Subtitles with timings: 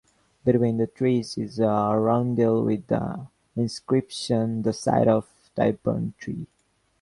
[0.43, 6.47] Between the trees is a roundel with the inscription "The site of Tyburn Tree".